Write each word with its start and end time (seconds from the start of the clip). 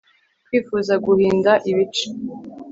Kwifuza 0.45 0.93
guhinda 1.05 1.51
ibice 1.71 2.05